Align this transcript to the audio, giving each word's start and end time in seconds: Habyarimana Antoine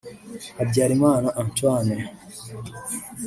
Habyarimana 0.57 1.27
Antoine 1.41 1.95